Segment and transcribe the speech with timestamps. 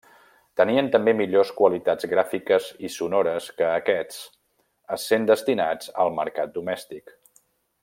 [0.59, 4.25] Tenien també millors qualitats gràfiques i sonores que aquests,
[4.97, 7.17] essent destinats al mercat domèstic.